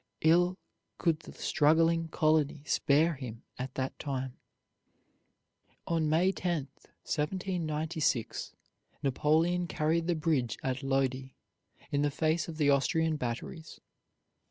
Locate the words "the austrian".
12.57-13.15